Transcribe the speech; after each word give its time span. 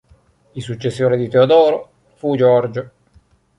Il 0.53 0.63
successore 0.63 1.15
di 1.15 1.27
Teodoro 1.29 1.91
fu 2.15 2.35
Giorgio. 2.35 2.89